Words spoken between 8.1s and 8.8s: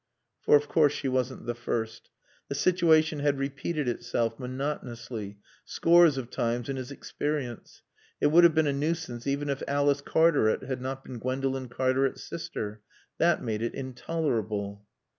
It would have been a